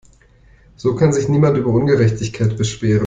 So 0.77 0.95
kann 0.95 1.13
sich 1.13 1.29
niemand 1.29 1.57
über 1.59 1.69
Ungerechtigkeit 1.69 2.57
beschweren. 2.57 2.99